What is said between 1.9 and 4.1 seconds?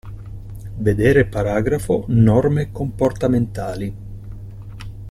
Norme comportamentali.